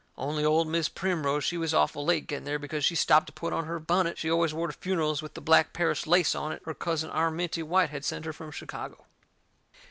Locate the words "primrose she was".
0.89-1.75